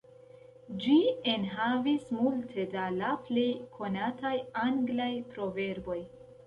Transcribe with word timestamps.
Ĝi 0.85 0.95
enhavis 1.33 2.09
multe 2.21 2.67
da 2.73 2.89
la 2.97 3.13
plej 3.29 3.47
konataj 3.79 4.35
anglaj 4.67 5.13
proverboj. 5.37 6.03